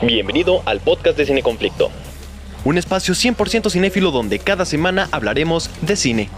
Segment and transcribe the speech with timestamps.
[0.00, 1.90] Bienvenido al podcast de Cine Conflicto.
[2.64, 6.28] Un espacio 100% cinéfilo donde cada semana hablaremos de cine.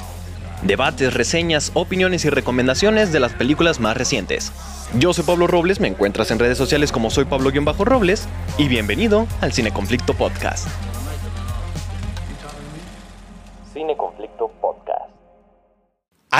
[0.63, 4.51] Debates, reseñas, opiniones y recomendaciones de las películas más recientes.
[4.99, 9.53] Yo soy Pablo Robles, me encuentras en redes sociales como soy Pablo-Robles y bienvenido al
[9.53, 10.67] Cine Conflicto Podcast.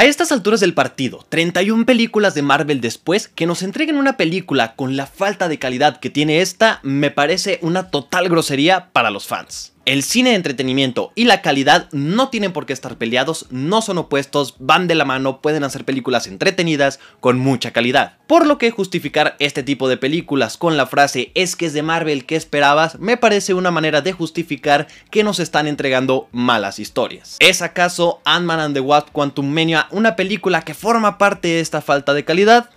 [0.01, 4.75] A estas alturas del partido, 31 películas de Marvel después, que nos entreguen una película
[4.75, 9.27] con la falta de calidad que tiene esta, me parece una total grosería para los
[9.27, 9.75] fans.
[9.87, 13.97] El cine de entretenimiento y la calidad no tienen por qué estar peleados, no son
[13.97, 18.19] opuestos, van de la mano, pueden hacer películas entretenidas con mucha calidad.
[18.27, 21.83] Por lo que justificar este tipo de películas con la frase es que es de
[21.83, 22.99] Marvel, ¿qué esperabas?
[22.99, 27.37] Me parece una manera de justificar que nos están entregando malas historias.
[27.41, 31.81] ¿Es acaso Ant-Man and the Wasp Quantum Mania una película que forma parte de esta
[31.81, 32.69] falta de calidad?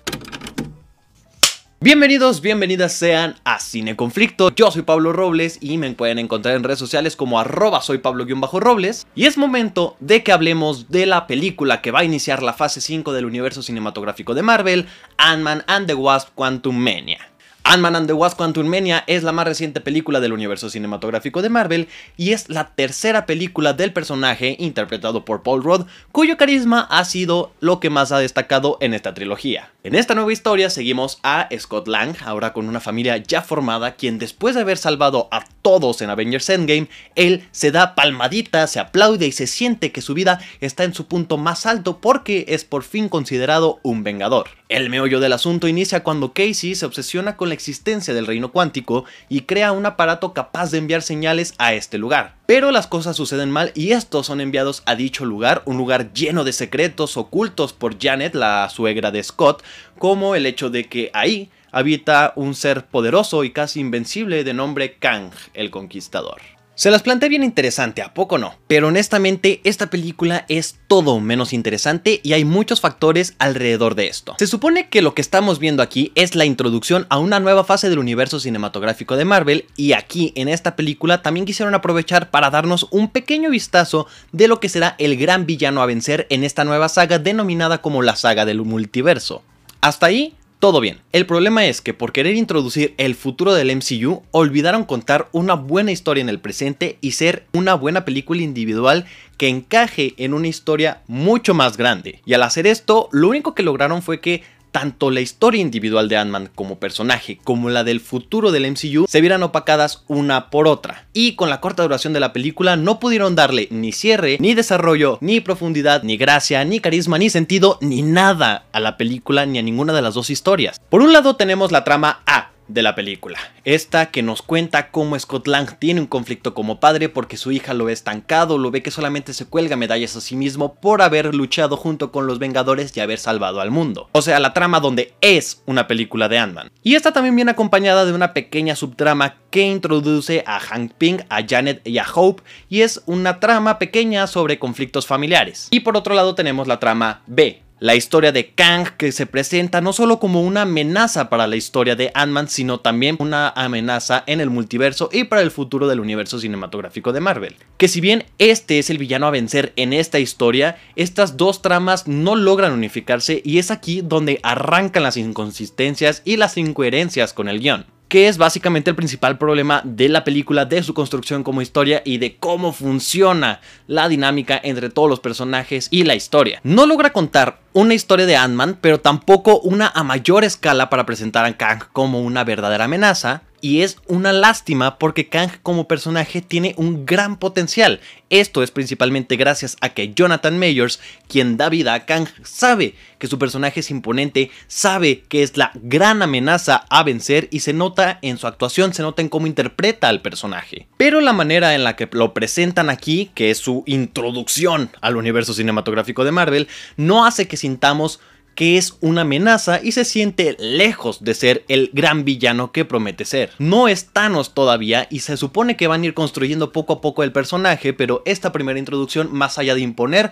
[1.83, 4.55] Bienvenidos, bienvenidas sean a Cine Conflicto.
[4.55, 9.05] Yo soy Pablo Robles y me pueden encontrar en redes sociales como arroba soy Pablo-Robles.
[9.15, 12.79] Y es momento de que hablemos de la película que va a iniciar la fase
[12.79, 17.32] 5 del universo cinematográfico de Marvel, Ant-Man and the Wasp Quantum Mania.
[17.73, 21.87] Ant-Man and the Wasp Quantumania es la más reciente película del universo cinematográfico de Marvel
[22.17, 27.51] y es la tercera película del personaje interpretado por Paul Rudd, cuyo carisma ha sido
[27.61, 29.71] lo que más ha destacado en esta trilogía.
[29.83, 34.19] En esta nueva historia seguimos a Scott Lang, ahora con una familia ya formada, quien
[34.19, 39.25] después de haber salvado a todos en Avengers Endgame, él se da palmadita, se aplaude
[39.25, 42.83] y se siente que su vida está en su punto más alto porque es por
[42.83, 44.49] fin considerado un vengador.
[44.73, 49.05] El meollo del asunto inicia cuando Casey se obsesiona con la existencia del reino cuántico
[49.29, 52.37] y crea un aparato capaz de enviar señales a este lugar.
[52.47, 56.43] Pero las cosas suceden mal y estos son enviados a dicho lugar, un lugar lleno
[56.43, 59.63] de secretos ocultos por Janet, la suegra de Scott,
[59.99, 64.95] como el hecho de que ahí habita un ser poderoso y casi invencible de nombre
[64.95, 66.41] Kang, el Conquistador.
[66.75, 68.55] Se las planteé bien interesante, ¿a poco no?
[68.67, 74.35] Pero honestamente esta película es todo menos interesante y hay muchos factores alrededor de esto.
[74.39, 77.91] Se supone que lo que estamos viendo aquí es la introducción a una nueva fase
[77.91, 82.87] del universo cinematográfico de Marvel y aquí en esta película también quisieron aprovechar para darnos
[82.89, 86.89] un pequeño vistazo de lo que será el gran villano a vencer en esta nueva
[86.89, 89.43] saga denominada como la saga del multiverso.
[89.79, 91.01] Hasta ahí todo bien.
[91.11, 95.91] El problema es que por querer introducir el futuro del MCU, olvidaron contar una buena
[95.91, 99.03] historia en el presente y ser una buena película individual
[99.35, 102.21] que encaje en una historia mucho más grande.
[102.25, 104.41] Y al hacer esto, lo único que lograron fue que
[104.73, 109.21] tanto la historia individual de Ant-Man como personaje, como la del futuro del MCU, se
[109.21, 111.05] vieran opacadas una por otra.
[111.13, 115.19] Y con la corta duración de la película no pudieron darle ni cierre, ni desarrollo,
[115.21, 119.61] ni profundidad, ni gracia, ni carisma, ni sentido, ni nada a la película ni a
[119.61, 120.81] ninguna de las dos historias.
[120.89, 123.39] Por un lado tenemos la trama A, de la película.
[123.63, 127.73] Esta que nos cuenta cómo Scott Lang tiene un conflicto como padre porque su hija
[127.73, 131.33] lo ve estancado, lo ve que solamente se cuelga medallas a sí mismo por haber
[131.33, 134.09] luchado junto con los Vengadores y haber salvado al mundo.
[134.11, 136.71] O sea, la trama donde es una película de Ant-Man.
[136.81, 141.45] Y esta también viene acompañada de una pequeña subtrama que introduce a Hank Pym, a
[141.47, 145.67] Janet y a Hope y es una trama pequeña sobre conflictos familiares.
[145.71, 149.81] Y por otro lado tenemos la trama B, la historia de Kang que se presenta
[149.81, 154.39] no solo como una amenaza para la historia de Ant-Man, sino también una amenaza en
[154.39, 157.57] el multiverso y para el futuro del universo cinematográfico de Marvel.
[157.75, 162.07] Que si bien este es el villano a vencer en esta historia, estas dos tramas
[162.07, 167.59] no logran unificarse y es aquí donde arrancan las inconsistencias y las incoherencias con el
[167.59, 172.03] guion que es básicamente el principal problema de la película, de su construcción como historia
[172.05, 176.59] y de cómo funciona la dinámica entre todos los personajes y la historia.
[176.61, 181.43] No logra contar una historia de Ant-Man, pero tampoco una a mayor escala para presentar
[181.43, 186.75] a Kang como una verdadera amenaza, y es una lástima porque Kang como personaje tiene
[186.75, 188.01] un gran potencial.
[188.29, 193.27] Esto es principalmente gracias a que Jonathan Mayers, quien da vida a Kang, sabe que
[193.27, 198.19] su personaje es imponente, sabe que es la gran amenaza a vencer y se nota
[198.21, 200.87] en su actuación, se nota en cómo interpreta al personaje.
[200.97, 205.53] Pero la manera en la que lo presentan aquí, que es su introducción al universo
[205.53, 206.67] cinematográfico de Marvel,
[206.97, 208.19] no hace que sintamos
[208.55, 213.25] que es una amenaza y se siente lejos de ser el gran villano que promete
[213.25, 213.51] ser.
[213.59, 217.23] No es Thanos todavía y se supone que van a ir construyendo poco a poco
[217.23, 220.31] el personaje, pero esta primera introducción, más allá de imponer,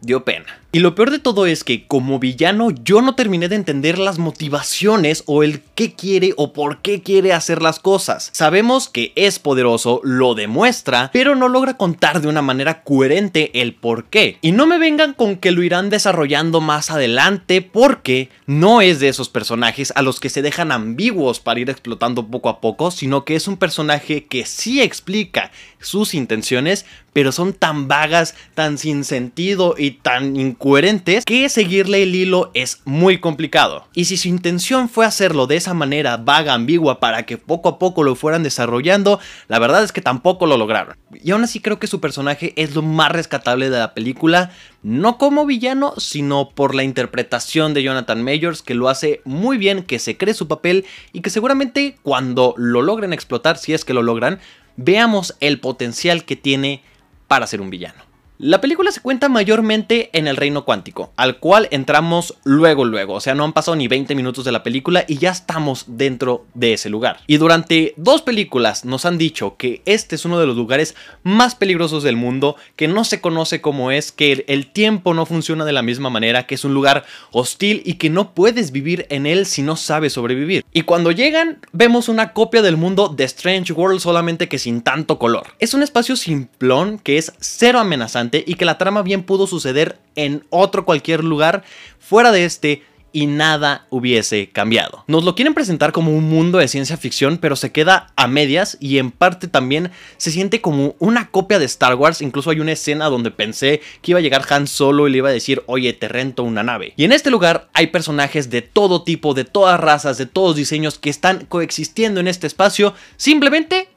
[0.00, 0.60] dio pena.
[0.72, 4.18] Y lo peor de todo es que como villano yo no terminé de entender las
[4.18, 8.30] motivaciones o el qué quiere o por qué quiere hacer las cosas.
[8.32, 13.74] Sabemos que es poderoso, lo demuestra, pero no logra contar de una manera coherente el
[13.74, 14.38] por qué.
[14.42, 19.08] Y no me vengan con que lo irán desarrollando más adelante porque no es de
[19.08, 23.24] esos personajes a los que se dejan ambiguos para ir explotando poco a poco, sino
[23.24, 25.50] que es un personaje que sí explica
[25.80, 32.14] sus intenciones, pero son tan vagas, tan sin sentido y tan incoherentes que seguirle el
[32.14, 33.88] hilo es muy complicado.
[33.94, 37.78] Y si su intención fue hacerlo de esa manera vaga, ambigua, para que poco a
[37.78, 40.98] poco lo fueran desarrollando, la verdad es que tampoco lo lograron.
[41.24, 44.50] Y aún así creo que su personaje es lo más rescatable de la película,
[44.82, 49.82] no como villano, sino por la interpretación de Jonathan Majors, que lo hace muy bien,
[49.82, 50.84] que se cree su papel
[51.14, 54.40] y que seguramente cuando lo logren explotar, si es que lo logran,
[54.76, 56.82] veamos el potencial que tiene
[57.28, 58.09] para ser un villano.
[58.42, 63.20] La película se cuenta mayormente en el reino cuántico, al cual entramos luego luego, o
[63.20, 66.72] sea, no han pasado ni 20 minutos de la película y ya estamos dentro de
[66.72, 67.18] ese lugar.
[67.26, 71.54] Y durante dos películas nos han dicho que este es uno de los lugares más
[71.54, 75.72] peligrosos del mundo, que no se conoce como es, que el tiempo no funciona de
[75.72, 79.44] la misma manera, que es un lugar hostil y que no puedes vivir en él
[79.44, 80.64] si no sabes sobrevivir.
[80.72, 85.18] Y cuando llegan, vemos una copia del mundo de Strange World solamente que sin tanto
[85.18, 85.48] color.
[85.58, 89.98] Es un espacio simplón que es cero amenazante y que la trama bien pudo suceder
[90.16, 91.62] en otro cualquier lugar
[91.98, 92.82] fuera de este
[93.12, 95.04] y nada hubiese cambiado.
[95.06, 98.76] Nos lo quieren presentar como un mundo de ciencia ficción, pero se queda a medias
[98.80, 102.22] y en parte también se siente como una copia de Star Wars.
[102.22, 105.28] Incluso hay una escena donde pensé que iba a llegar Han Solo y le iba
[105.28, 106.92] a decir, oye, te rento una nave.
[106.96, 110.98] Y en este lugar hay personajes de todo tipo, de todas razas, de todos diseños
[110.98, 113.88] que están coexistiendo en este espacio simplemente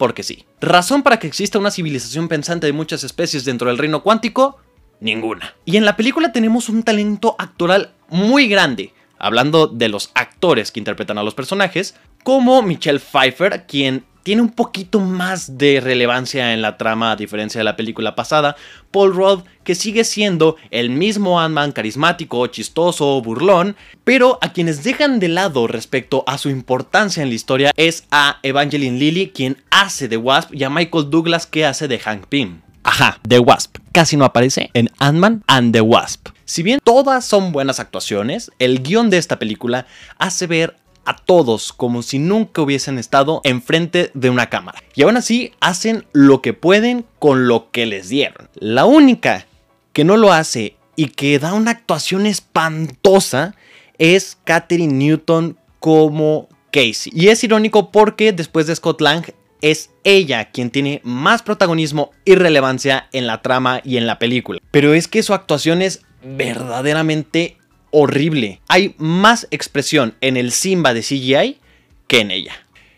[0.00, 0.46] porque sí.
[0.62, 4.56] ¿Razón para que exista una civilización pensante de muchas especies dentro del reino cuántico?
[4.98, 5.54] Ninguna.
[5.66, 10.80] Y en la película tenemos un talento actoral muy grande, hablando de los actores que
[10.80, 16.62] interpretan a los personajes, como Michelle Pfeiffer, quien tiene un poquito más de relevancia en
[16.62, 18.56] la trama a diferencia de la película pasada.
[18.90, 25.20] Paul Rudd, que sigue siendo el mismo Ant-Man carismático, chistoso, burlón, pero a quienes dejan
[25.20, 30.08] de lado respecto a su importancia en la historia es a Evangeline Lilly, quien hace
[30.08, 32.60] de Wasp, y a Michael Douglas, que hace de Hank Pym.
[32.82, 33.76] Ajá, The Wasp.
[33.92, 36.28] Casi no aparece en Ant-Man and the Wasp.
[36.44, 39.86] Si bien todas son buenas actuaciones, el guion de esta película
[40.18, 44.82] hace ver a todos como si nunca hubiesen estado enfrente de una cámara.
[44.94, 48.48] Y aún así hacen lo que pueden con lo que les dieron.
[48.54, 49.46] La única
[49.92, 53.54] que no lo hace y que da una actuación espantosa
[53.98, 57.12] es Katherine Newton como Casey.
[57.14, 59.24] Y es irónico porque después de Scott Lang
[59.62, 64.60] es ella quien tiene más protagonismo y relevancia en la trama y en la película.
[64.70, 67.56] Pero es que su actuación es verdaderamente
[67.90, 68.60] horrible.
[68.68, 71.58] Hay más expresión en el Simba de CGI
[72.06, 72.54] que en ella.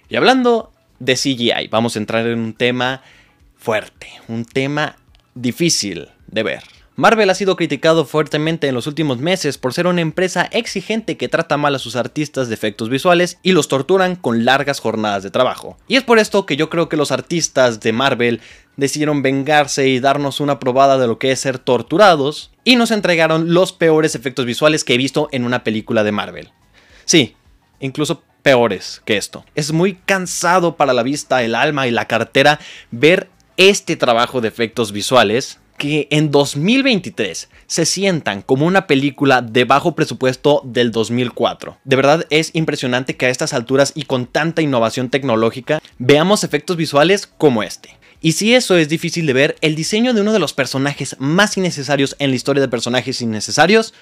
[0.09, 3.03] Y hablando de CGI, vamos a entrar en un tema
[3.57, 4.97] fuerte, un tema
[5.35, 6.63] difícil de ver.
[6.95, 11.29] Marvel ha sido criticado fuertemente en los últimos meses por ser una empresa exigente que
[11.29, 15.31] trata mal a sus artistas de efectos visuales y los torturan con largas jornadas de
[15.31, 15.79] trabajo.
[15.89, 18.43] Y es por esto que yo creo que los artistas de Marvel
[18.77, 23.53] decidieron vengarse y darnos una probada de lo que es ser torturados y nos entregaron
[23.55, 26.51] los peores efectos visuales que he visto en una película de Marvel.
[27.05, 27.37] Sí,
[27.81, 29.45] incluso peores que esto.
[29.55, 32.59] Es muy cansado para la vista, el alma y la cartera
[32.91, 39.65] ver este trabajo de efectos visuales que en 2023 se sientan como una película de
[39.65, 41.79] bajo presupuesto del 2004.
[41.85, 46.77] De verdad es impresionante que a estas alturas y con tanta innovación tecnológica veamos efectos
[46.77, 47.97] visuales como este.
[48.23, 51.57] Y si eso es difícil de ver, el diseño de uno de los personajes más
[51.57, 53.93] innecesarios en la historia de personajes innecesarios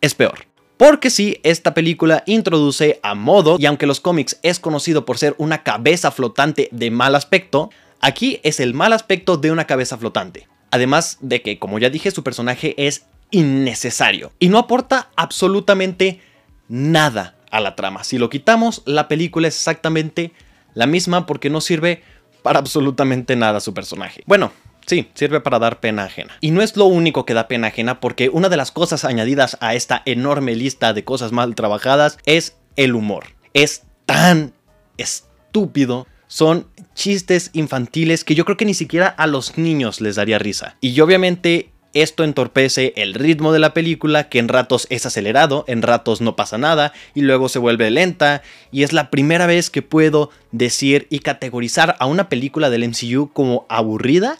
[0.00, 0.46] es peor.
[0.76, 5.36] Porque sí, esta película introduce a Modo, y aunque los cómics es conocido por ser
[5.38, 10.48] una cabeza flotante de mal aspecto, aquí es el mal aspecto de una cabeza flotante.
[10.72, 16.20] Además de que, como ya dije, su personaje es innecesario y no aporta absolutamente
[16.68, 18.02] nada a la trama.
[18.02, 20.32] Si lo quitamos, la película es exactamente
[20.74, 22.02] la misma porque no sirve
[22.46, 24.22] para absolutamente nada su personaje.
[24.24, 24.52] Bueno,
[24.86, 26.36] Sí, sirve para dar pena ajena.
[26.40, 29.58] Y no es lo único que da pena ajena porque una de las cosas añadidas
[29.60, 33.24] a esta enorme lista de cosas mal trabajadas es el humor.
[33.52, 34.52] Es tan
[34.96, 40.38] estúpido son chistes infantiles que yo creo que ni siquiera a los niños les daría
[40.38, 40.76] risa.
[40.80, 41.72] Y obviamente
[42.02, 46.36] esto entorpece el ritmo de la película, que en ratos es acelerado, en ratos no
[46.36, 51.06] pasa nada, y luego se vuelve lenta, y es la primera vez que puedo decir
[51.08, 54.38] y categorizar a una película del MCU como aburrida,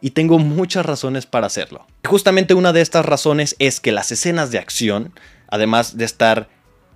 [0.00, 1.86] y tengo muchas razones para hacerlo.
[2.04, 5.12] Justamente una de estas razones es que las escenas de acción,
[5.48, 6.48] además de estar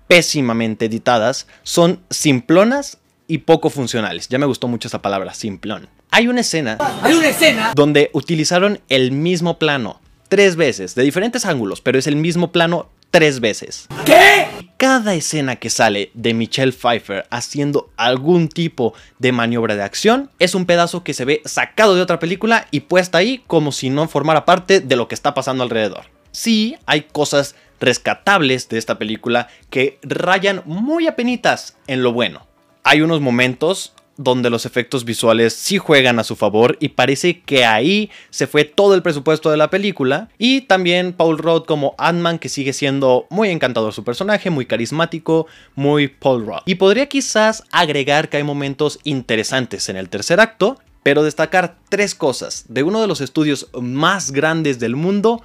[0.08, 4.28] pésimamente editadas, son simplonas y poco funcionales.
[4.28, 5.88] Ya me gustó mucho esa palabra, simplón.
[6.10, 6.76] Hay una escena.
[7.02, 7.72] Hay una escena.
[7.74, 10.01] Donde utilizaron el mismo plano
[10.32, 13.86] tres veces, de diferentes ángulos, pero es el mismo plano tres veces.
[14.06, 14.46] ¿Qué?
[14.78, 20.54] Cada escena que sale de Michelle Pfeiffer haciendo algún tipo de maniobra de acción es
[20.54, 24.08] un pedazo que se ve sacado de otra película y puesta ahí como si no
[24.08, 26.06] formara parte de lo que está pasando alrededor.
[26.30, 32.46] Sí, hay cosas rescatables de esta película que rayan muy apenitas en lo bueno.
[32.84, 37.64] Hay unos momentos donde los efectos visuales sí juegan a su favor y parece que
[37.64, 42.38] ahí se fue todo el presupuesto de la película y también Paul Rudd como Ant-Man
[42.38, 46.62] que sigue siendo muy encantador su personaje, muy carismático, muy Paul Rudd.
[46.66, 52.14] Y podría quizás agregar que hay momentos interesantes en el tercer acto, pero destacar tres
[52.14, 55.42] cosas de uno de los estudios más grandes del mundo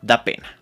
[0.00, 0.56] da pena.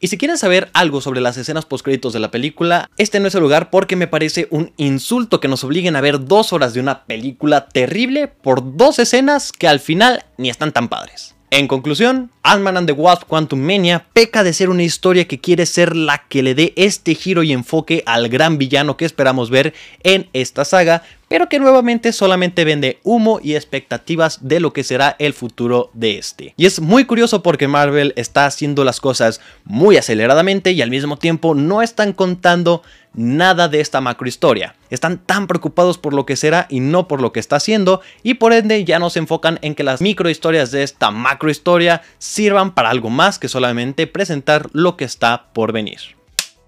[0.00, 3.34] Y si quieren saber algo sobre las escenas postcréditos de la película, este no es
[3.34, 6.80] el lugar porque me parece un insulto que nos obliguen a ver dos horas de
[6.80, 11.33] una película terrible por dos escenas que al final ni están tan padres.
[11.56, 15.66] En conclusión, Ant-Man and the Wasp Quantum Mania peca de ser una historia que quiere
[15.66, 19.72] ser la que le dé este giro y enfoque al gran villano que esperamos ver
[20.02, 25.14] en esta saga, pero que nuevamente solamente vende humo y expectativas de lo que será
[25.20, 26.54] el futuro de este.
[26.56, 31.18] Y es muy curioso porque Marvel está haciendo las cosas muy aceleradamente y al mismo
[31.18, 32.82] tiempo no están contando
[33.14, 34.76] nada de esta macro historia.
[34.90, 38.34] Están tan preocupados por lo que será y no por lo que está haciendo y
[38.34, 42.02] por ende ya no se enfocan en que las micro historias de esta macro historia
[42.18, 46.00] sirvan para algo más que solamente presentar lo que está por venir.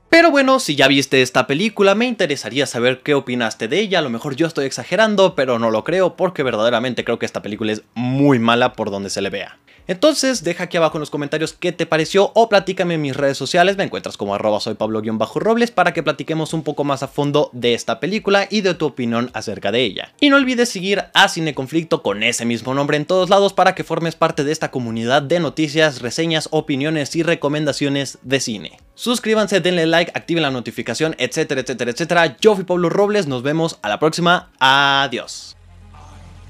[0.09, 3.99] Pero bueno, si ya viste esta película, me interesaría saber qué opinaste de ella.
[3.99, 7.43] A lo mejor yo estoy exagerando, pero no lo creo porque verdaderamente creo que esta
[7.43, 9.59] película es muy mala por donde se le vea.
[9.88, 13.38] Entonces, deja aquí abajo en los comentarios qué te pareció o platícame en mis redes
[13.38, 13.76] sociales.
[13.76, 17.75] Me encuentras como arroba soy Pablo-Robles para que platiquemos un poco más a fondo de
[17.75, 20.12] esta película y de tu opinión acerca de ella.
[20.21, 23.75] Y no olvides seguir a Cine Conflicto con ese mismo nombre en todos lados para
[23.75, 28.81] que formes parte de esta comunidad de noticias, reseñas, opiniones y recomendaciones de cine.
[28.95, 32.37] Suscríbanse, denle like, activen la notificación, etcétera, etcétera, etcétera.
[32.40, 34.50] Yo fui Pablo Robles, nos vemos a la próxima.
[34.59, 35.57] Adiós.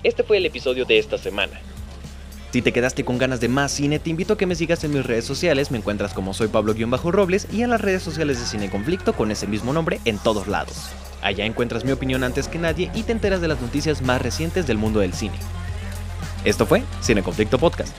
[0.03, 1.61] Este fue el episodio de esta semana.
[2.57, 4.95] Si te quedaste con ganas de más cine, te invito a que me sigas en
[4.95, 8.71] mis redes sociales, me encuentras como soy Pablo-Robles y en las redes sociales de Cine
[8.71, 10.89] Conflicto con ese mismo nombre en todos lados.
[11.21, 14.67] Allá encuentras mi opinión antes que nadie y te enteras de las noticias más recientes
[14.67, 15.37] del mundo del cine.
[16.47, 17.95] Esto fue Cine Conflicto Podcast.